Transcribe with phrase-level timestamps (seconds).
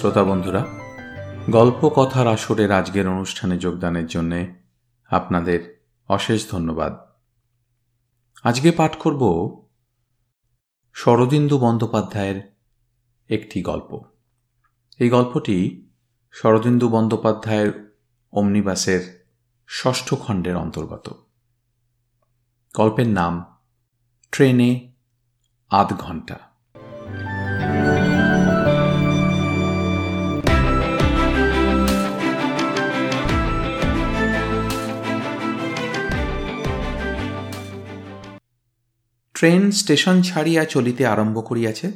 [0.00, 0.66] শ্রোতা বন্ধুরা,
[1.50, 4.46] গল্প কথার আসরের আজকের অনুষ্ঠানে যোগদানের জন্য
[5.06, 6.96] আপনাদের অশেষ ধন্যবাদ।
[8.42, 9.22] আজকে পাঠ করব
[10.94, 12.56] শরদিন্দু বন্দ্যোপাধ্যায়ের
[13.28, 14.00] একটি গল্প।
[14.98, 15.88] এই গল্পটি
[16.32, 17.98] শরদিন্দু বন্দ্যোপাধ্যায়ের
[18.32, 19.28] অমনিবাসের
[19.68, 21.28] ষষ্ঠ খণ্ডের অন্তর্গত।
[22.76, 23.58] গল্পের নাম,
[24.32, 24.92] ট্রেনে
[25.70, 26.49] আধ ঘণ্টা
[39.40, 41.92] ট্রেন স্টেশন ছাড়িয়া চলিতে আরম্ভ করিয়াছে।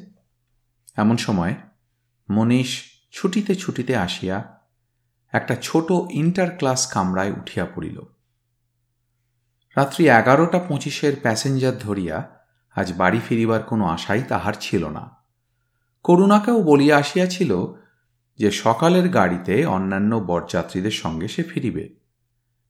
[0.97, 1.55] এমন সময়
[2.31, 4.59] মনীষ ছুটিতে ছুটিতে আসিয়া
[5.33, 8.01] একটা ছোট ইন্টার ক্লাস কামরায় উঠিয়া পড়িল।
[9.77, 12.41] রাত্রি এগারোটা পঁচিশের প্যাসেঞ্জার ধরিয়া
[12.77, 15.11] আজ বাড়ি ফিরিবার কোনো আশাই তাহার ছিল না।
[16.03, 17.67] করুণাকেও বলিয়া আসিয়াছিল
[18.39, 21.95] যে সকালের গাড়িতে অন্যান্য বরযাত্রীদের সঙ্গে সে ফিরিবে।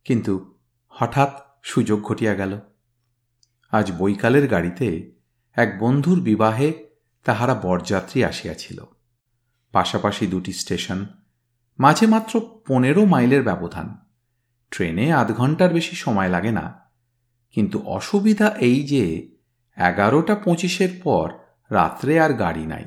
[0.05, 0.55] কিন্তু
[0.89, 2.61] হঠাৎ সুযোগ ঘটিয়া গেল।
[3.75, 4.89] আজ বৈকালের গাড়িতে
[5.57, 6.69] এক বন্ধুর বিবাহে
[7.27, 8.79] তাহারা বরযাত্রী আসিয়াছিল।
[9.75, 11.01] পাশাপাশি দুটি স্টেশন,
[11.79, 12.33] মাঝে মাত্র
[12.67, 13.89] পনেরো মাইলের ব্যবধান।
[14.73, 16.67] ট্রেনে আধ ঘণ্টার বেশি সময় লাগে না,
[17.57, 19.05] কিন্তু অসুবিধা এই যে
[19.77, 21.27] এগারোটা পঁচিশের পর
[21.71, 22.87] রাত্রে আর গাড়ি নাই।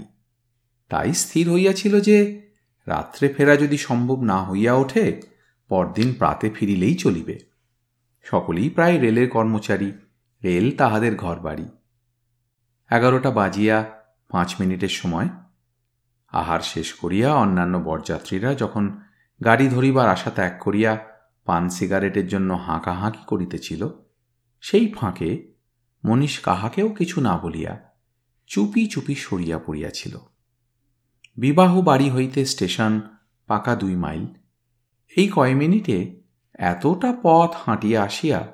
[0.92, 2.18] তাই স্থির হইয়াছিল যে
[2.88, 5.06] রাত্রে ফেরা যদি সম্ভব না হইয়া ওঠে,
[5.70, 7.36] পরদিন প্রাতে ফিরিলেই চলিবে।
[8.26, 9.90] সকলেই প্রায় রেলের কর্মচারী
[10.44, 11.68] রেল তাহাদের ঘর বাড়ি
[12.92, 15.30] এগারোটা বাজিয়া পাঁচ মিনিটের সময়
[16.28, 18.98] আহার শেষ করিয়া অন্যান্য বরযাত্রীরা যখন
[19.44, 21.06] গাড়ি ধরিবার আশা ত্যাগ করিয়া
[21.46, 23.90] পান সিগারেটের জন্য হাঁকাহাঁকি করিতেছিল,
[24.62, 25.54] সেই ফাঁকে
[26.06, 27.90] মনীষ কাহাকেও কিছু না বলিয়া
[28.48, 30.18] চুপি চুপি সরিয়া পড়িয়াছিল।
[31.38, 33.02] বিবাহ বাড়ি হইতে স্টেশন
[33.48, 34.26] পাকা দুই মাইল।
[35.18, 36.22] এই কয় মিনিটে
[36.54, 38.48] এতটা পথ হাঁটিয়া আসিয়া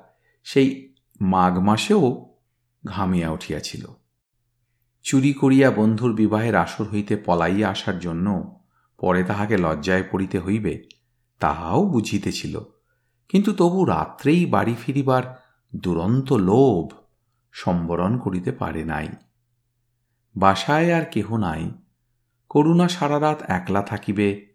[0.44, 2.34] সেই মাঘ মাসেও
[2.86, 3.86] ঘামিয়া উঠিয়াছিল।
[5.02, 8.60] চুরি করিয়া বন্ধুর বিবাহের আসর হইতে পলাইয়া আসার জন্য
[8.98, 10.82] পরে তাহাকে লজ্জায় পড়িতে হইবে,
[11.38, 12.60] তাহাও বুঝিতেছিল।
[13.28, 15.44] কিন্তু তবু রাত্রেই বাড়ি ফিরিবার
[15.76, 16.92] দুরন্ত লোভ
[17.52, 19.08] সম্বরণ করিতে পারে নাই।
[20.36, 21.70] বাসায় আর কেহ নাই,
[22.48, 24.46] করুণা সারা রাত একলা থাকিবে,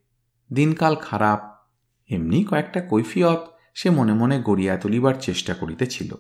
[0.54, 1.66] দিনকাল খারাপ,
[2.10, 3.40] এমনি কয়েকটা কৈফিয়ত
[3.74, 6.16] সে মনে মনে গড়িয়া তুলিবার চেষ্টা করিতেছিল।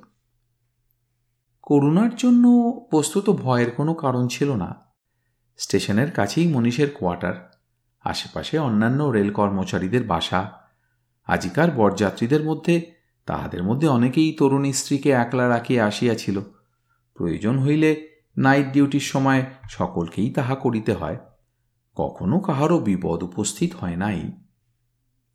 [1.69, 2.45] করুণার জন্য
[2.91, 4.91] বস্তুত ভয়ের কোনো কারণ ছিল না।
[5.57, 7.33] স্টেশনের কাছেই মনীষের কোয়ার্টার,
[8.01, 10.51] আশেপাশে অন্যান্য রেল কর্মচারীদের বাসা,
[11.25, 12.91] আজিকার বরযাত্রীদের মধ্যে,
[13.25, 16.41] তাহাদের মধ্যে অনেকেই তরুণী স্ত্রীকে একলা রাখিয়া আসিয়াছিল।
[17.13, 18.07] প্রয়োজন হইলে
[18.37, 21.17] নাইট ডিউটির সময় সকলকেই তাহা করিতে হয়,
[21.95, 24.31] কখনো কাহারও বিপদ উপস্থিত হয় নাই।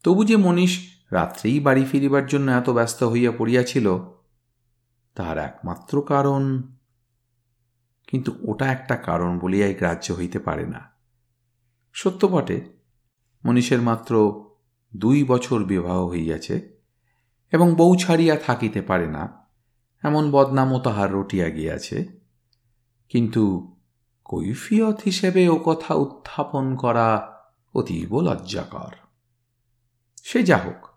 [0.02, 0.78] তবু যে মনীষ
[1.10, 3.98] রাত্রেই বাড়ি ফিরিবার জন্য এত ব্যস্ত হইয়া পড়িয়াছিল
[5.14, 6.62] তাহার একমাত্র কারণ।
[8.06, 10.90] কিন্তু ওটা একটা কারণ বলিয়াই গ্রাহ্য হইতে পারে না।
[11.92, 12.64] সত্য বটে,
[13.44, 14.44] মনীষের মাত্র
[14.96, 16.80] দুই বছর বিবাহ হইয়াছে
[17.52, 19.46] এবং বউ ছাড়িয়া থাকিতে পারে না,
[20.02, 22.20] এমন বদনামও তাহার রটিয়া গিয়াছে।
[23.08, 23.76] কিন্তু
[24.24, 27.38] কৈফিয়ত হিসেবে ও কথা উত্থাপন করা
[27.74, 28.92] অতীব লজ্জাকর।
[30.22, 30.88] সে যা হোক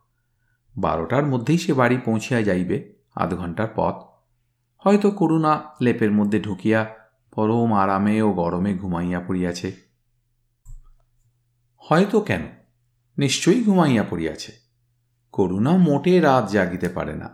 [0.78, 3.96] বারোটার মধ্যেই সে বাড়ি পৌঁছিয়া যাইবে। আধ ঘণ্টার পথ।
[4.78, 6.96] হয়তো করুণা লেপের মধ্যে ঢুকিয়া
[7.36, 9.72] পরম আরামে ও গরমে ঘুমাইয়া পড়িয়াছে।
[11.78, 12.42] হয়তো কেন?
[13.18, 14.52] নিশ্চয়ই ঘুমাইয়া পড়িয়াছে।
[15.32, 17.30] করুণা মোটে রাত জাগিতে পারে না।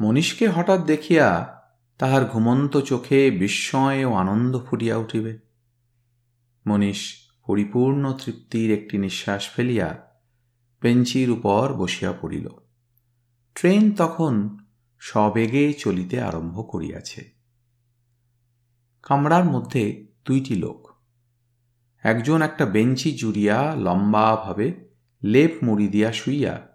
[0.00, 1.58] মনীষকে হঠাৎ দেখিয়া
[1.98, 5.38] তাহার ঘুমন্ত চোখে বিস্ময় ও আনন্দ ফুটিয়া উঠিবে।
[6.66, 7.14] মনীষ
[7.46, 10.08] পরিপূর্ণ তৃপ্তির একটি নিঃশ্বাস ফেলিয়া
[10.82, 12.48] বেঞ্চির উপর বসিয়া পড়িল।
[13.54, 14.58] ট্রেন তখন
[14.98, 17.30] সবেগে চলিতে আরম্ভ করিয়াছে।
[19.02, 20.92] কামরার মধ্যে দুইটি লোক।
[22.02, 24.88] একজন একটা বেঞ্চি জুড়িয়া লম্বাভাবে
[25.24, 26.68] লেপ মুড়ি দিয়া শুইয়া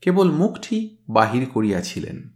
[0.00, 2.30] কেবল মুখটি বাহির করিয়াছিলেন।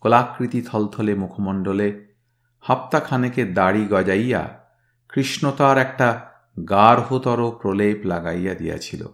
[0.00, 2.14] কলাকৃতি থলথলে মুখমণ্ডলে
[2.60, 4.64] হপ্তাখানেকের দাড়ি গজাইয়া
[5.08, 6.30] কৃষ্ণতার একটা
[6.70, 9.06] গার্হতর প্রলেপ লাগাইয়া দিয়াছিল।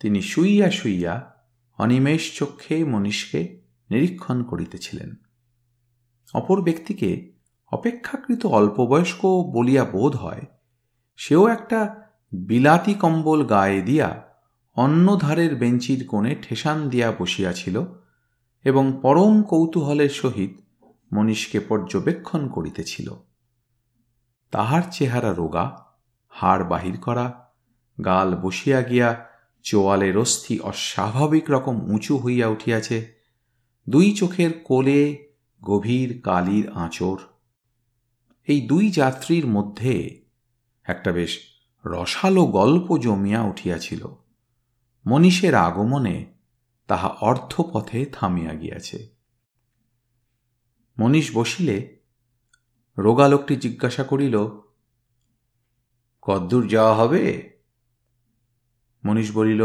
[0.00, 1.39] তিনি শুইয়া শুইয়া
[1.80, 3.40] অনিমেষ চক্ষে মনীষকে
[3.90, 5.10] নিরীক্ষণ করিতেছিলেন।
[6.34, 7.10] অপর ব্যক্তিকে
[7.72, 9.22] অপেক্ষাকৃত অল্পবয়স্ক
[9.52, 10.44] বলিয়া বোধ হয়,
[11.16, 11.80] সেও একটা
[12.32, 14.08] বিলাতি কম্বল গায়ে দিয়া
[14.76, 17.76] অন্য ধারের বেঞ্চির কোণে ঠেসান দিয়া বসিয়াছিল
[18.64, 20.52] এবং পরম কৌতূহলের সহিত
[21.12, 23.08] মনীষকে পর্যবেক্ষণ করিতেছিল।
[24.52, 25.66] তাহার চেহারা রোগা,
[26.32, 27.26] হাড় বাহির করা,
[27.98, 29.29] গাল বসিয়া গিয়া
[29.62, 33.14] চোয়ালের অস্থি অস্বাভাবিক রকম উঁচু হইয়া উঠিয়াছে।
[33.88, 35.32] দুই চোখের কোলে
[35.64, 37.16] গভীর কালির আঁচড়।
[38.46, 40.24] এই দুই যাত্রীর মধ্যে
[40.82, 41.38] একটা বেশ
[41.86, 44.08] রসালো গল্প জমিয়া উঠিয়াছিল।
[45.06, 46.34] মনীষের আগমনে
[46.86, 49.08] তাহা অর্ধপথে থামিয়া গিয়াছে।
[50.98, 52.00] মনীষ বসিলে
[52.98, 54.38] রোগালোকটি জিজ্ঞাসা করিল,
[56.22, 57.49] কদ্দূর যাওয়া হবে?
[59.04, 59.62] মনীষ বলিল,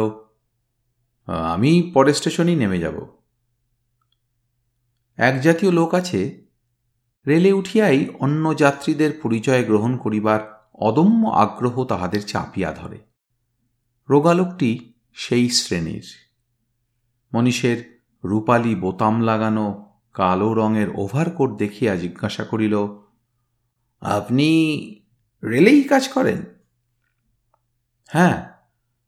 [1.28, 3.08] আমি পরে স্টেশনেই নেমে যাব।
[5.18, 6.46] এক জাতীয় লোক আছে,
[7.28, 13.00] রেলে উঠিয়াই অন্য যাত্রীদের পরিচয় গ্রহণ করিবার অদম্য আগ্রহ তাহাদের চাপিয়া ধরে।
[14.10, 16.06] রোগালোকটি সেই শ্রেণির।
[17.34, 22.76] মনীষের রূপালি বোতাম লাগানো, কালো রঙের ওভারকোট দেখিয়া জিজ্ঞাসা করিল,
[24.02, 24.50] আপনি
[25.44, 26.44] রেলেই কাজ করেন?
[28.08, 28.55] হ্যাঁ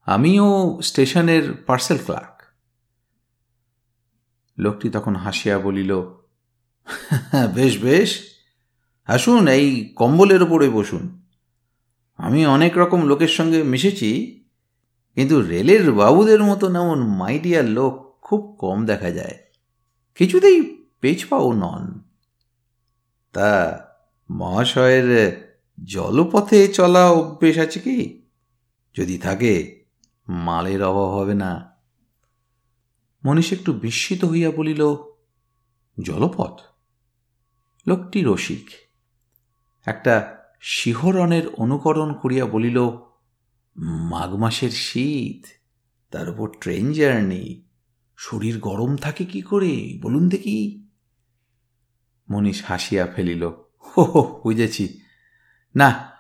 [0.08, 2.42] আমিও স্টেশনের পার্সেল ক্লার্ক।
[4.58, 6.02] লোকটি তখন হাসিয়া বলিল,
[7.54, 8.22] বেশ বেশ।
[9.06, 11.22] আসুন, এই কম্বলের ওপরে বসুন।
[12.18, 14.44] আমি অনেক রকম লোকের সঙ্গে মিশেছি,
[15.16, 19.40] কিন্তু রেলের বাবুদের মতো এমন মাইডিয়ার লোক খুব কম দেখা যায়।
[20.16, 22.02] কিছুতেই পেছপাও নন।
[23.34, 23.80] তা
[24.30, 25.36] মহাশয়ের
[25.84, 28.26] জলপথে চলা অভ্যেস আছে কি?
[28.96, 29.77] যদি থাকে
[30.30, 31.72] মালের অভাব হবে না।
[33.26, 34.96] মনীষ একটু বিস্মিত হইয়া বলিল,
[36.04, 36.60] জলপথ?
[37.88, 38.70] লোকটি রসিক।
[39.86, 42.84] একটা শিহরণের অনুকরণ করিয়া বলিল,
[43.78, 45.46] মাঘ মাসের শীত,
[46.12, 47.64] তার উপর ট্রেন জার্নি,
[48.18, 50.88] শরীর গরম থাকে কি করে, বলুন দেখি।
[52.32, 53.48] মনীষ হাসিয়া ফেলিল,
[53.80, 55.02] হো বুঝেছি।
[55.76, 56.12] না,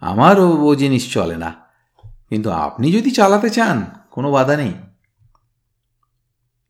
[0.00, 1.65] আমারও ও জিনিস চলে না।
[2.30, 4.74] কিন্তু আপনি যদি চালাতে চান, কোনো বাধা নেই।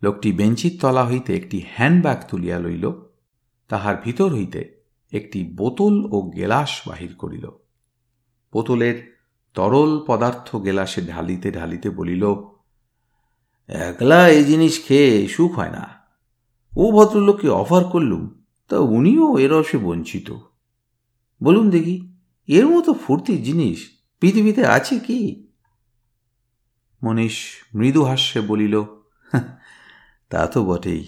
[0.02, 2.90] লোকটি বেঞ্চির তলা হইতে একটি হ্যান্ডব্যাগ তুলিয়া লইল,
[3.68, 7.50] তাহার ভিতর হইতে একটি বোতল ও গেলাস বাহির করিল।
[8.52, 9.16] বোতলের
[9.54, 12.34] তরল পদার্থ গেলাসে ঢালিতে ঢালিতে বলিল,
[13.68, 15.84] একলা এই জিনিস খেয়ে সুখ হয় না।
[16.76, 20.34] ও ভদ্রলোককে অফার করলুম, তা উনিও এ রসে বঞ্চিত।
[21.42, 22.12] বলুন দেখি,
[22.48, 23.78] এর মতো ফুর্তির জিনিস
[24.20, 25.45] পৃথিবীতে আছে কি?
[27.06, 27.36] মনীষ
[27.74, 28.82] মৃদু হাস্যে বলিল
[30.28, 31.06] তা তো বটেই।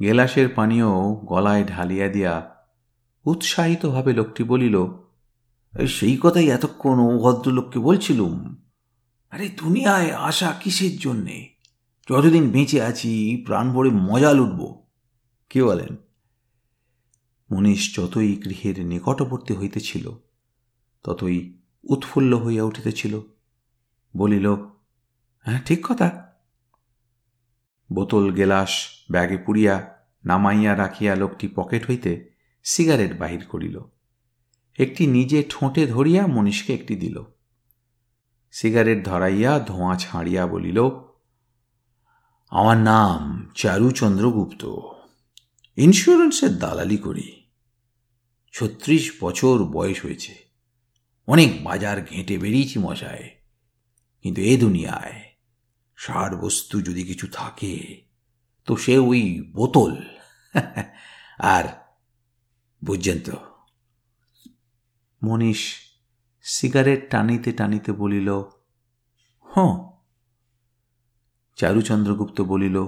[0.00, 0.86] গেলাসের পানীয়
[1.24, 2.56] গলায় ঢালিয়া দিয়া
[3.24, 4.76] উৎসাহিতভাবে লোকটি বলিল,
[5.86, 8.56] সেই কথাই এতক্ষণ ও ভদ্রলোককে বলছিলুম।
[9.30, 11.48] আরে, দুনিয়ায় আসা কিসের জন্যে?
[12.10, 14.84] যতদিন বেঁচে আছি, প্রাণ ভরে মজা লুটব।
[15.50, 15.96] কে বলেন?
[17.52, 20.10] মনীষ যতই গৃহের নিকটবর্তী হইতেছিল,
[21.02, 23.20] ততই উৎফুল্ল হইয়া উঠিতেছিল।
[24.16, 24.54] বলিল
[25.44, 26.32] হ্যাঁ ঠিক কথা।
[27.92, 32.30] বোতল, গেলাস, ব্যাগে পুড়িয়া নামাইয়া রাখিয়া লোকটি পকেট হইতে
[32.64, 33.80] সিগারেট বাহির করিল।
[34.78, 37.24] একটি নিজে ঠোঁটে ধরিয়া মনীষকে একটি দিল।
[38.52, 40.82] সিগারেট ধরাইয়া ধোঁয়া ছাড়িয়া বলিল,
[42.50, 44.64] আমার নাম চারু চন্দ্রগুপ্ত
[45.76, 47.44] ইন্স্যুরেন্সের দালালি করি।
[48.52, 50.34] ছত্রিশ বছর বয়স হয়েছে।
[51.26, 53.39] অনেক বাজার ঘেঁটে বেরিয়েছি মশায়।
[54.22, 55.24] কিন্তু এ দুনিয়ায়
[55.96, 58.04] সার বস্তু যদি কিছু থাকে,
[58.64, 59.96] তো সে ওই বোতল।
[61.38, 61.64] আর
[62.84, 63.32] বুঝছেন তো?
[65.22, 65.76] মনীষ
[66.42, 68.42] সিগারেট টানিতে টানিতে বলিল
[69.42, 69.58] হ
[71.56, 72.82] চারুচন্দ্রগুপ্ত বলিল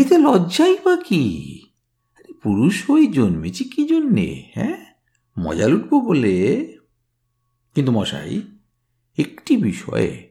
[0.00, 1.22] এতে লজ্জাই বা কি?
[2.42, 4.86] পুরুষ হয়ে জন্মেছি কি জন্যে হ্যাঁ?
[5.38, 6.76] মজা লুটবো বলে?
[7.74, 8.42] কিন্তু মশাই,
[9.18, 10.23] একটি বিষয়ে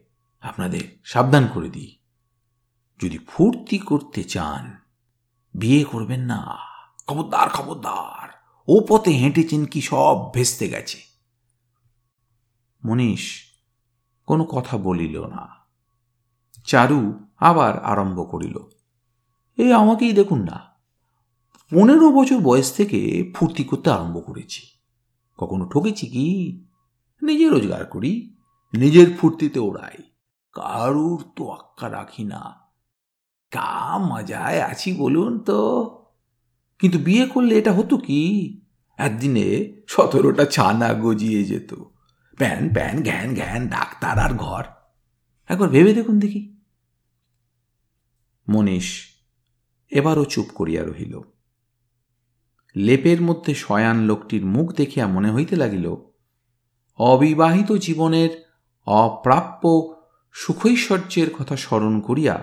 [0.44, 1.98] আপনাদের সাবধান করে দিই।
[3.02, 4.76] যদি ফুর্তি করতে চান,
[5.54, 6.56] বিয়ে করবেন না।
[7.06, 8.28] খবরদার খবরদার।
[8.68, 10.98] ও পথে হেঁটেছেন কি সব ভেস্তে গেছে।
[12.84, 13.42] মনীষ
[14.26, 15.48] কোনো কথা বলিল না।
[16.66, 18.58] চারু আবার আরম্ভ করিল
[19.58, 20.60] এই আমাকেই দেখুন না।
[21.70, 24.66] পনেরো বছর বয়স থেকে ফুর্তি করতে আরম্ভ করেছি।
[25.36, 26.60] কখনো ঠকেছি কি?
[27.22, 28.36] নিজে রোজগার করি,
[28.74, 30.13] নিজের ফুর্তিতে ওড়াই
[30.54, 32.54] কারুর তো আক্কা রাখি না।
[33.50, 35.90] কা মজায় আছি বলুন তো।
[36.78, 38.60] কিন্তু বিয়ে করলে এটা হতো কি?
[38.98, 41.74] একদিনে সতেরোটা ছানা গজিয়ে যেত।
[42.36, 44.64] প্যান প্যান, ঘ্যান ঘ্যান, ডাক্তার আর ঘর।
[45.48, 46.60] একবার ভেবে দেখুন দেখি।
[48.48, 49.06] মনীষ
[49.90, 51.20] এবারও চুপ করিয়া রহিল।
[52.76, 55.96] লেপের মধ্যে শয়ান লোকটির মুখ দেখিয়া মনে হইতে লাগিল,
[56.98, 58.50] অবিবাহিত জীবনের
[58.86, 59.93] অপ্রাপ্য
[60.34, 62.36] সুখৈশ্বর্যের কথা স্মরণ করিয়া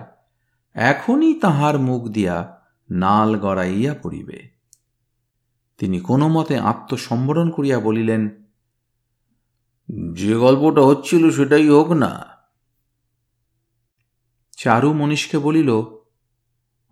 [0.73, 2.37] এখনই তাহার মুখ দিয়া
[2.89, 4.39] নাল গড়াইয়া পড়িবে।
[5.79, 8.23] তিনি কোনো মতে আত্মসম্বরণ করিয়া বলিলেন,
[10.13, 12.11] যে গল্পটা হচ্ছিল সেটাই হোক না।
[14.57, 15.69] চারু মনীষকে বলিল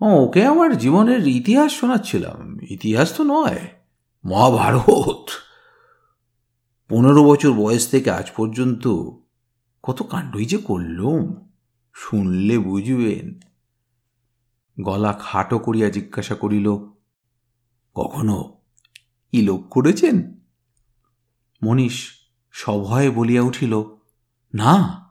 [0.01, 3.61] ওকে আমার জীবনের ইতিহাস শোনাচ্ছিলাম। ইতিহাস তো নয়,
[4.25, 5.25] মহাভারত।
[6.89, 8.85] পনেরো বছর বয়স থেকে আজ পর্যন্ত
[9.83, 11.49] কত কাণ্ডই যে করলুম?
[11.93, 13.39] শুনলে বুঝবেন।
[14.81, 16.75] গলা খাটো করিয়া জিজ্ঞাসা করিল,
[17.95, 18.61] কখনো
[19.31, 20.39] ইলোক করেছেন?
[21.63, 22.11] মনীষ
[22.51, 23.83] সভয়ে বলিয়া উঠিল,
[24.53, 25.05] না।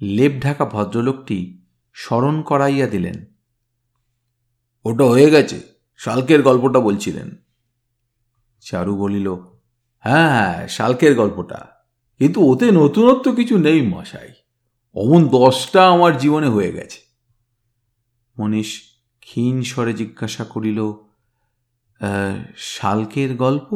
[0.00, 3.24] লেপ ঢাকা ভদ্রলোকটি স্মরণ করাইয়া দিলেন।
[4.84, 5.62] ওটা হয়ে গেছে,
[5.96, 7.30] শালকের গল্পটা বলছিলেন।
[8.60, 9.32] চারু বলিল
[9.98, 11.75] হ্যাঁ হ্যাঁ শালকের গল্পটা।
[12.20, 14.30] কিন্তু ওতে নতুনত্ব কিছু নেই, মশাই।
[14.94, 17.00] অমন দশটা আমার জীবনে হয়ে গেছে।
[18.36, 18.70] মনীষ
[19.20, 20.80] ক্ষীণ স্বরে জিজ্ঞাসা করিল
[22.56, 23.70] শালকের গল্প?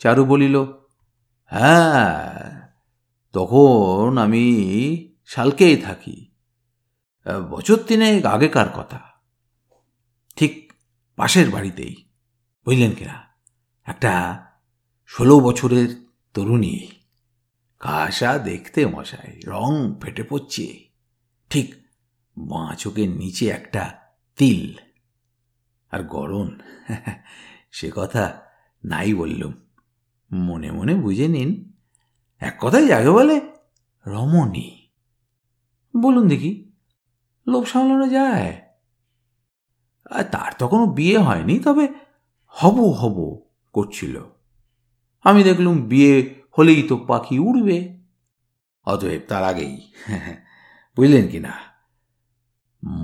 [0.00, 0.56] চারু বলিল
[1.50, 2.70] হ্যাঁ
[3.34, 4.44] তখন আমি
[5.26, 6.16] শালকেই থাকি।
[7.50, 9.00] বছর তিনেক আগেকার কথা।
[10.36, 10.72] ঠিক
[11.18, 11.94] পাশের বাড়িতেই,
[12.66, 13.16] বুঝলেন কিনা?
[13.86, 14.12] একটা
[15.10, 16.88] ষোলো বছরের তরুণী,
[17.78, 20.88] কাশা দেখতে মশাই, রং ফেটে পড়ছে।
[21.50, 21.74] ঠিক
[22.38, 23.98] বাঁ চোখের নিচে একটা
[24.36, 24.74] তিল।
[25.90, 26.58] আর গরম
[27.72, 28.42] সে কথা
[28.84, 29.52] নাই বললুম।
[30.32, 31.72] মনে মনে বুঝে নিন।
[32.38, 33.40] এক কথাই যাকে বলে,
[34.06, 34.88] রমণী।
[35.96, 36.72] বলুন দেখি,
[37.46, 38.62] লোভ সামলানো যায়?
[40.10, 41.88] আর তার তো কোনো বিয়ে হয়নি, তবে
[42.46, 44.20] হব হব করছিল।
[45.24, 46.14] আমি দেখলুম বিয়ে
[46.58, 47.78] হলেই তো পাখি উড়বে।
[48.86, 49.74] অতএব তার আগেই,
[50.96, 51.54] বুঝলেন কি না?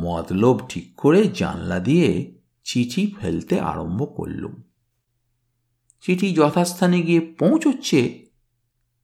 [0.02, 2.08] মতলব ঠিক করে জানলা দিয়ে
[2.66, 4.54] চিঠি ফেলতে আরম্ভ করলুম।
[6.04, 8.00] চিঠি যথাস্থানে গিয়ে পৌঁছচ্ছে,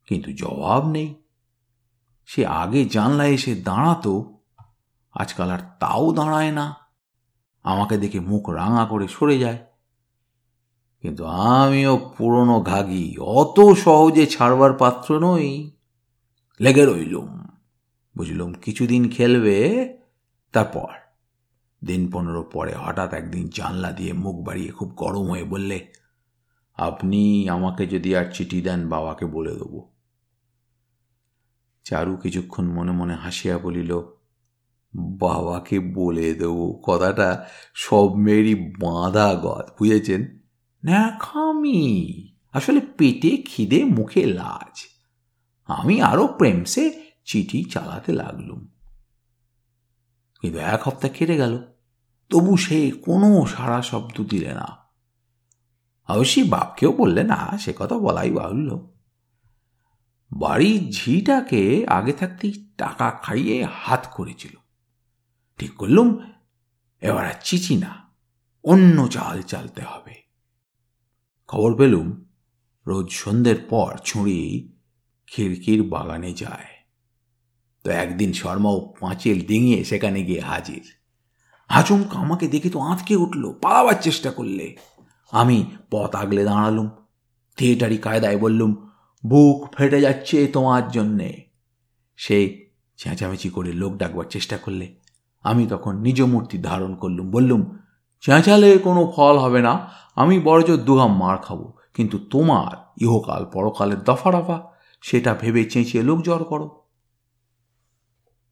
[0.09, 1.11] কিন্তু জবাব নেই।
[2.29, 4.13] সে আগে জানলায় এসে দাঁড়াতো,
[5.15, 6.67] আজকাল আর তাও দাঁড়ায় না।
[7.65, 9.61] আমাকে দেখে মুখ রাঙা করে সরে যায়।
[11.03, 15.71] কিন্তু আমিও পুরনো ঘাগি অত সহজে ছাড়বার পাত্র নই।
[16.61, 17.45] লেগে রইলুম।
[18.17, 19.89] বুঝলুম কিছুদিন খেলবে,
[20.53, 20.89] তারপর।
[21.85, 25.93] দিন পনেরো পরে হঠাৎ একদিন জানলা দিয়ে মুখ বাড়িয়ে খুব গরম হয়ে বললে,
[26.75, 29.83] আপনি আমাকে যদি আর চিঠি দেন, বাবাকে বলে দেব।
[31.85, 34.01] চারু কিছুক্ষণ মনে মনে হাসিয়া বলিল,
[34.95, 40.42] বাবাকে বলে দেব, কথাটা সব মেয়েরই বাঁধা গদ, বুঝেছেন?
[40.85, 42.13] ন্যাখামি
[42.53, 44.85] আসলে পেটে খিদে, মুখে লাজ।
[45.67, 48.69] আমি আরও প্রেমসে চিঠি চালাতে লাগলুম।
[50.41, 51.59] কিন্তু এক হপ্তাহ কেটে গেল।
[52.29, 54.77] তবু সে কোনো সারা শব্দ দিলে না।
[56.09, 58.93] অবশ্যই বাপকেও বললে, না, সে কথা বলাই বাহুল্য।
[60.33, 64.57] বাড়ির ঝিটাকে আগে থাকতেই টাকা খাইয়ে হাত করেছিল।
[65.59, 66.19] ঠিক করলুম,
[67.01, 68.15] এবার আর চিচি না,
[68.65, 70.22] অন্য চাল চালতে হবে।
[71.53, 72.25] খবর পেলুম,
[72.87, 74.73] রোজ সন্ধ্যের পর ছুঁড়ি
[75.27, 76.67] খিড়কির বাগানে যায়।
[77.85, 80.83] তো একদিন শর্মাও পাঁচেল ডিঙিয়ে সেখানে গিয়ে হাজির।
[81.69, 84.77] আচমকা আমাকে দেখে তো আঁতকে উঠল, পালাবার চেষ্টা করলে।
[85.31, 86.91] আমি পথ আগলে দাঁড়ালুম,
[87.57, 88.89] থিয়েটারি কায়দায় বললুম,
[89.27, 91.45] বুক ফেটে যাচ্ছে তোমার জন্যে।
[92.17, 92.67] সে
[92.97, 94.95] চেঁচামেচি করে লোক ডাকবার চেষ্টা করলে।
[95.43, 97.79] আমি তখন নিজ মূর্তি ধারণ করলুম, বললুম
[98.23, 104.31] চেঁচালে কোনো ফল হবে না, আমি বড়জোর দুহাম মার খাব। কিন্তু তোমার ইহকাল পরকালের দফা
[104.31, 104.59] রফা
[105.01, 106.87] সেটা ভেবে চেঁচিয়ে লোক জ্বর করো।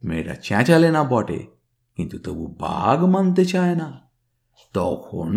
[0.04, 1.46] মেয়েটা চেঁচালে না বটে,
[1.96, 3.88] কিন্তু তবু বাঘ মানতে চায় না।
[4.74, 5.30] তখন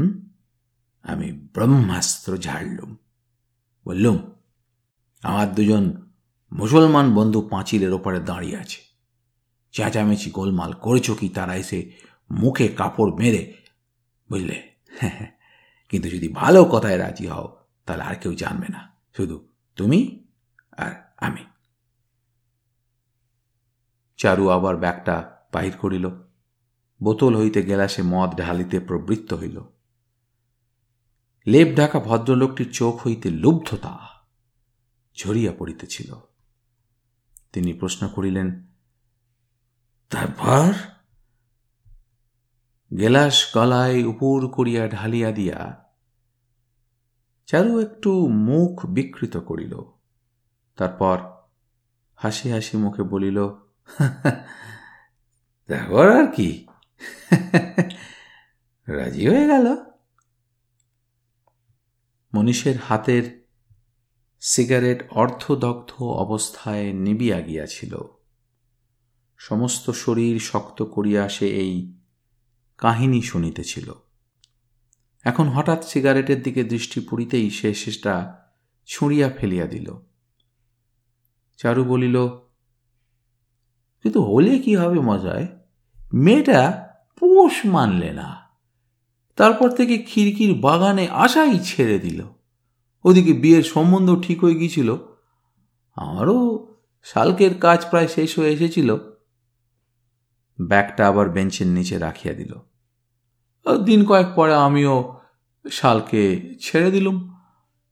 [1.03, 2.97] আমি ব্রহ্মাস্ত্র ঝাড়লুম।
[3.85, 4.17] বললুম,
[5.23, 5.83] আমার দুজন
[6.51, 8.81] মুসলমান বন্ধু পাঁচিলের ওপরে দাঁড়িয়ে আছে।
[9.71, 11.79] চেঁচামেচি গোলমাল করেছ কি তারা এসে
[12.31, 13.62] মুখে কাপড় মেরে
[14.33, 14.75] বুঝলে?
[15.89, 20.27] কিন্তু যদি ভালো কথায় রাজি হও, তাহলে আর কেউ জানবে না। শুধু তুমি
[20.77, 21.45] আর আমি।
[24.17, 26.09] চারু আবার ব্যাগটা বাহির করিল।
[27.03, 29.63] বোতল হইতে গেলাসে মদ ঢালিতে প্রবৃত্ত হইল।
[31.47, 33.99] লেপ ঢাকা ভদ্রলোকটির চোখ হইতে লুব্ধতা
[35.15, 36.15] ঝরিয়া পড়িতেছিল।
[37.53, 38.67] তিনি প্রশ্ন করিলেন,
[40.09, 40.92] তারপর?
[42.99, 45.83] গেলাস গলায় উপর করিয়া ঢালিয়া দিয়া
[47.45, 49.79] চারু একটু মুখ বিকৃত করিল।
[50.77, 51.17] তারপর
[52.15, 53.47] হাসি হাসি মুখে বলিল
[55.67, 56.67] দেখো আর কি?
[58.87, 59.75] রাজি হয়ে গেল?
[62.33, 63.47] মনীষের হাতের
[64.41, 67.97] সিগারেট অর্ধদগ্ধ অবস্থায় নিবিয়া গিয়াছিল।
[69.37, 72.02] সমস্ত শরীর শক্ত করিয়া সে এই
[72.77, 73.93] কাহিনী শুনিতেছিল।
[75.23, 78.39] এখন হঠাৎ সিগারেটের দিকে দৃষ্টি পড়িতেই সে শেষটা
[78.85, 79.93] ছুঁড়িয়া ফেলিয়া দিল।
[81.57, 82.27] চারু বলিল
[84.03, 85.47] কিন্তু হলে কি হবে মজায়?
[86.13, 86.89] মেয়েটা
[87.19, 88.43] পোষ মানলে না।
[89.35, 92.27] তারপর থেকে খিড়কির বাগানে আসাই ছেড়ে দিল।
[93.03, 94.95] ওদিকে বিয়ের সম্বন্ধ ঠিক হয়ে গিয়েছিল।
[95.95, 96.67] আমারও
[97.03, 98.97] শালকের কাজ প্রায় শেষ হয়ে এসেছিল।
[100.67, 102.53] ব্যাগটা আবার বেঞ্চের নিচে রাখিয়া দিল।
[103.85, 105.19] দিন কয়েক পরে আমিও
[105.71, 107.35] শালকে ছেড়ে দিলুম।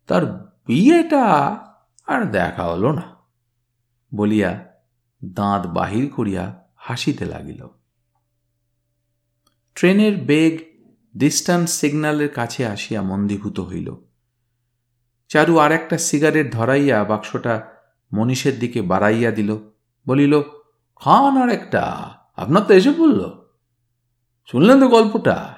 [0.07, 0.25] তার
[0.65, 1.25] বিয়েটা
[2.07, 3.05] আর দেখা হলো না
[4.15, 4.65] বলিয়া
[5.25, 7.67] দাঁত বাহির করিয়া হাসিতে লাগিল।
[9.75, 10.53] ট্রেনের বেগ
[11.17, 13.95] ডিস্টান্স সিগন্যালের কাছে আসিয়া মন্দীভূত হইল।
[15.27, 17.67] চারু আর একটা সিগারেট ধরাইয়া বাক্সটা
[18.13, 19.57] মনীষের দিকে বাড়াইয়া দিল,
[20.07, 20.41] বলিল,
[20.95, 21.83] খান আর একটা
[22.41, 23.47] আপনার তো এসে পড়ল।
[24.51, 25.55] শুনলেন তো গল্পটা?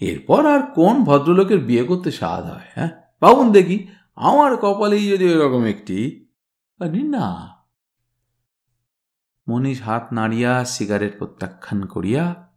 [0.00, 2.88] এরপর আর কোন ভদ্রলোকের বিয়ে করতে স্বাদ হয় হ্যাঁ?
[3.22, 6.28] ভাবুন দেখি, আমার কপালেই যদি এরকম একটি।
[7.08, 7.58] না।
[9.48, 12.50] মনীষ হাত নাড়িয়া সিগারেট প্রত্যাখ্যান করিয়া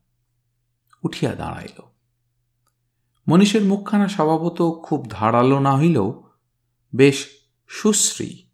[1.03, 1.81] উঠিয়া দাঁড়াইল।
[3.27, 6.23] মনীষের মুখখানা স্বভাবত খুব ধারালো না হইলেও
[6.95, 7.27] বেশ
[7.67, 8.49] সুশ্রী।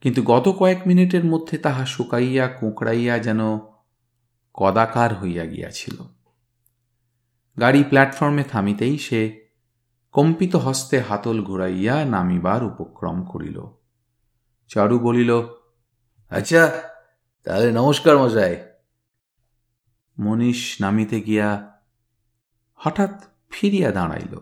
[0.00, 3.40] কিন্তু গত কয়েক মিনিটের মধ্যে তাহা শুকাইয়া কুঁকড়াইয়া যেন
[4.56, 6.02] কদাকার হইয়া গিয়াছিল।
[7.60, 9.46] গাড়ি প্ল্যাটফর্মে থামিতেই সে
[10.12, 13.62] কম্পিত হস্তে হাতল ঘুরাইয়া নামিবার উপক্রম করিল।
[14.68, 15.40] চারু বলিল
[16.30, 16.72] আচ্ছা
[17.44, 18.56] তাহলে নমস্কার মশাই।
[20.18, 21.80] মনীষ নামিতে গিয়া
[22.74, 24.38] হঠাৎ ফিরিয়া দাঁড়াইল।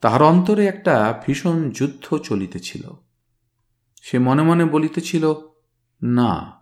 [0.00, 2.90] তাহার অন্তরে একটা ভীষণ যুদ্ধ চলিতেছিল।
[4.02, 5.34] সে মনে মনে বলিতেছিল
[6.02, 6.61] না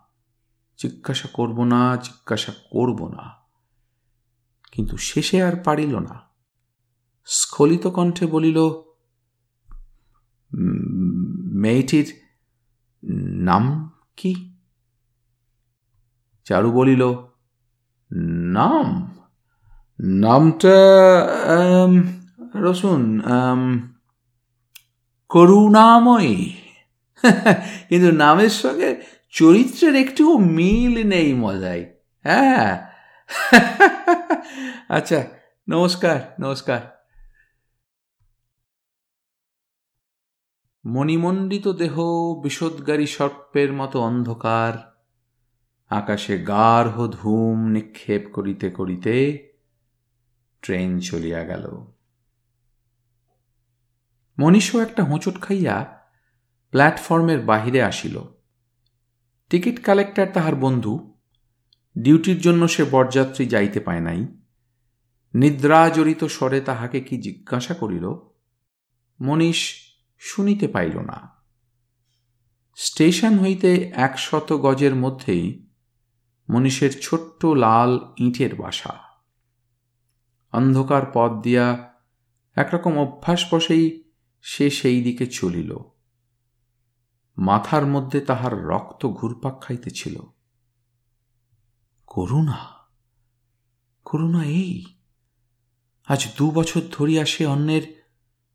[0.81, 3.35] জিজ্ঞাসা করব না, জিজ্ঞাসা করব না।
[4.71, 6.19] কিন্তু শেষে আর পারিল না।
[7.25, 8.57] স্খলিত কণ্ঠে বলিল
[11.53, 12.13] মেয়েটির
[13.43, 14.55] নাম কি?
[16.43, 17.15] চারু বলিল,
[18.51, 19.15] নাম?
[19.99, 20.69] নামটা
[22.55, 23.21] রসুন
[25.29, 26.53] করুণাময়ী।
[27.89, 32.91] কিন্তু নামের সঙ্গে চরিত্রের একটুও মিল নেই মজাই হ্যাঁ।
[34.89, 35.23] আচ্ছা
[35.69, 37.01] নমস্কার নমস্কার।
[40.85, 41.99] মণিমণ্ডিত দেহ
[42.43, 45.03] বিষোদ্গারী সর্পের মতো অন্ধকার।
[45.89, 49.15] আকাশে গার্হ ধূম নিক্ষেপ করিতে করিতে
[50.61, 51.85] ট্রেন চলিয়া গেল।
[54.39, 56.07] মনীষও একটা হোঁচট খাইয়া
[56.71, 58.40] প্ল্যাটফর্মের বাহিরে আসিল।
[59.51, 61.13] টিকিট কালেক্টর তাহার বন্ধু,
[61.97, 64.27] ডিউটির জন্য সে বরযাত্রী যাইতে পায় নাই।
[65.33, 68.13] নিদ্রাজড়িত স্বরে তাহাকে কি জিজ্ঞাসা করিল,
[69.21, 69.75] মনীষ
[70.19, 71.29] শুনিতে পাইল না।
[72.75, 75.67] স্টেশন হইতে একশত গজের মধ্যেই
[76.49, 78.99] মনীষের ছোট্ট লাল ইঁটের বাসা।
[80.51, 81.93] অন্ধকার পথ দিয়া
[82.55, 85.90] একরকম অভ্যাস বসেই সে সেই দিকে চলিল।
[87.41, 90.19] মাথার মধ্যে তাহার রক্ত ঘুরপাক খাইতেছিল।
[92.07, 92.65] করুণা
[94.05, 94.85] করুণা এই,
[96.07, 98.05] আজ দু বছর ধরিয়া সে অন্যের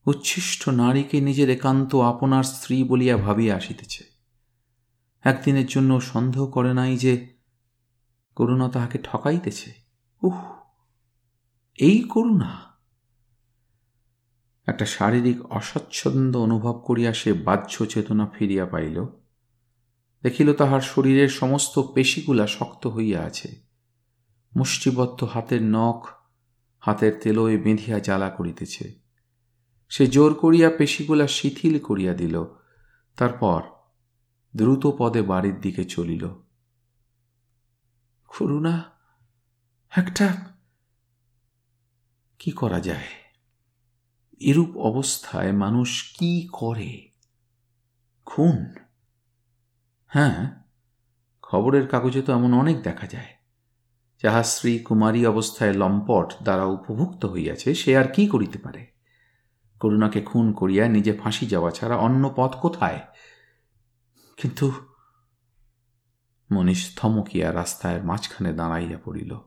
[0.07, 4.05] উচ্ছিষ্ট নারীকে নিজের একান্ত আপনার স্ত্রী বলিয়া ভাবিয়া আসিতেছে।
[5.21, 7.37] একদিনের জন্য সন্দেহ করে নাই যে
[8.37, 9.73] করুণা তাহাকে ঠকাইতেছে।
[10.23, 10.45] উহ,
[11.79, 12.66] এই করুণা
[14.67, 19.07] একটা শারীরিক অস্বচ্ছন্দ অনুভব করিয়া সে বাহ্য চেতনা ফিরিয়া পাইল।
[20.23, 23.63] দেখিল তাহার শরীরের সমস্ত পেশিগুলা শক্ত হইয়া আছে।
[24.57, 26.09] মুষ্টিবদ্ধ হাতের নখ
[26.81, 29.01] হাতের তেলোয় বেঁধিয়া জ্বালা করিতেছে।
[29.89, 32.45] সে জোর করিয়া পেশিগুলা শিথিল করিয়া দিল।
[33.17, 33.63] তারপর
[34.57, 36.29] দ্রুত পদে বাড়ির দিকে চলিল।
[38.29, 38.85] করুণা,
[39.91, 40.47] একটা
[42.39, 43.26] কি করা যায়?
[44.41, 47.11] এরূপ অবস্থায় মানুষ কি করে?
[48.27, 48.75] খুন?
[50.07, 50.63] হ্যাঁ
[51.43, 53.37] খবরের কাগজে তো এমন অনেক দেখা যায়।
[54.23, 58.87] যাহা স্ত্রী কুমারী অবস্থায় লম্পট দ্বারা উপভুক্ত হইয়াছে, সে আর কি করিতে পারে?
[59.81, 63.01] করুণাকে খুন করিয়া নিজে ফাঁসি যাওয়া ছাড়া অন্য পথ কোথায়?
[64.37, 64.73] কিন্তু
[66.53, 69.39] মনীষ থমকিয়া রাস্তায় মাঝখানে দাঁড়াইয়া পড়িল।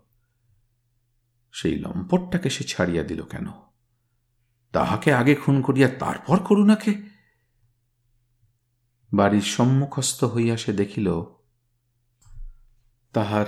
[1.51, 3.47] সেই লম্পটটাকে সে ছাড়িয়া দিল কেন?
[4.71, 6.93] তাহাকে আগে খুন করিয়া তারপর করুণাকে?
[9.13, 11.23] বাড়ির সম্মুখস্থ হইয়া সে দেখিল,
[13.13, 13.45] তাহার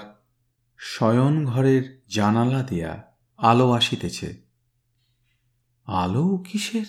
[0.78, 3.04] শয়ন ঘরের জানালা দিয়া
[3.38, 4.46] আলো আসিতেছে।
[5.86, 6.86] আলো কিসের?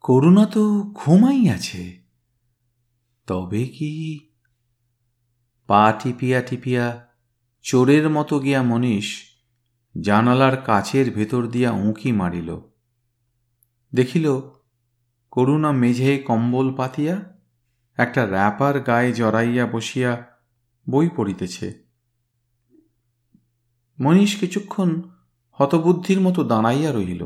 [0.00, 2.02] করুণা তো ঘুমাইয়াছে।
[3.26, 4.20] তবে কি
[5.66, 7.08] পা টিপিয়া টিপিয়া
[7.62, 9.22] চোরের মতো গিয়া মনীষ
[10.00, 12.60] জানালার কাচের ভেতর দিয়া উঁকি মারিল?
[13.92, 14.26] দেখিল
[15.30, 17.14] করুণা মেঝে কম্বল পাতিয়া
[17.98, 20.12] একটা র্যাপার গায়ে জড়াইয়া বসিয়া
[20.86, 21.84] বই পড়িতেছে।
[23.98, 24.90] মনীষ কিছুক্ষণ
[25.58, 27.22] হতবুদ্ধির মতো দাঁড়াইয়া রহিল,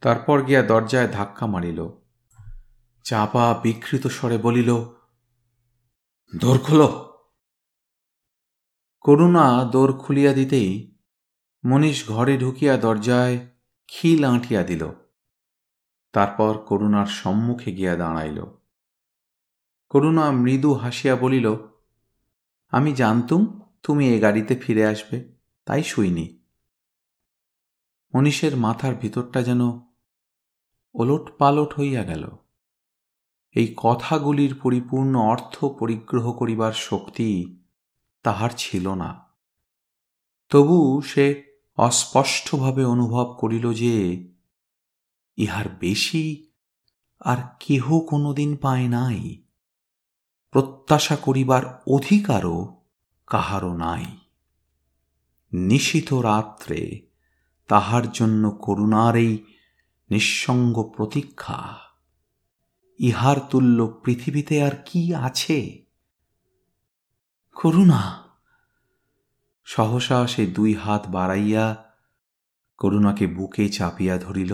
[0.00, 1.80] তারপর গিয়া দরজায় ধাক্কা মারিল।
[3.04, 4.70] চাপা বিকৃত স্বরে বলিল,
[6.32, 6.82] দোর খোল।
[9.00, 10.70] করুণা দোর খুলিয়া দিতেই
[11.64, 13.36] মনীষ ঘরে ঢুকিয়া দরজায়
[13.88, 14.82] খিল আঁটিয়া দিল।
[16.12, 18.44] তারপর করুণার সম্মুখে গিয়া দাঁড়াইল।
[19.88, 21.56] করুণা মৃদু হাসিয়া বলিল,
[22.70, 25.32] আমি জানতুম তুমি এ গাড়িতে ফিরে আসবে,
[25.64, 26.38] তাই শুইনি।
[28.14, 29.60] মনীষের মাথার ভিতরটা যেন
[30.94, 32.28] ওলট পালট হইয়া গেল।
[33.54, 37.58] এই কথাগুলির পরিপূর্ণ অর্থ পরিগ্রহ করিবার শক্তি
[38.22, 39.28] তাহার ছিল না।
[40.48, 41.42] তবু সে
[41.76, 43.94] অস্পষ্টভাবে অনুভব করিল যে
[45.38, 46.26] ইহার বেশি
[47.20, 49.42] আর কেহ কোনোদিন পায় নাই।
[50.50, 52.58] প্রত্যাশা করিবার অধিকারও
[53.26, 54.04] কাহারও নাই।
[55.52, 56.80] নিশিত রাত্রে
[57.68, 59.32] তাহার জন্য করুণার এই
[60.10, 61.60] নিঃসঙ্গ প্রতীক্ষা,
[62.98, 65.58] ইহার তুল্য পৃথিবীতে আর কি আছে?
[67.56, 68.02] করুণা,
[69.64, 71.66] সহসা সে দুই হাত বাড়াইয়া
[72.78, 74.52] করুণাকে বুকে চাপিয়া ধরিল।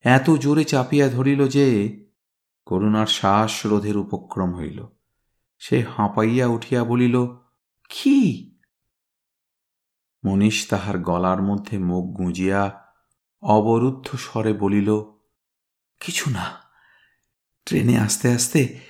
[0.00, 2.06] এত জোরে চাপিয়া ধরিল যে
[2.66, 4.86] করুণার শ্বাস রোধের উপক্রম হইল।
[5.58, 7.26] সে হাঁপাইয়া উঠিয়া বলিল,
[7.88, 8.44] কি?
[10.24, 12.92] মনীষ তাহার গলার মধ্যে মুখ গুঁজিয়া
[13.42, 14.94] অবরুদ্ধ স্বরে বলিল,
[16.00, 16.62] কিছু না,
[17.66, 18.80] ট্রেনে আসতে আসতে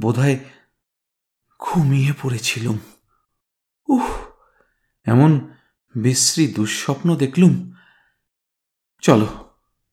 [0.00, 0.38] বোধহয়
[1.58, 2.78] ঘুমিয়ে পড়েছিলুম।
[3.88, 4.08] উহ,
[5.04, 5.54] এমন
[5.96, 7.72] বিশ্রী দুঃস্বপ্ন দেখলুম।
[9.02, 9.47] চলো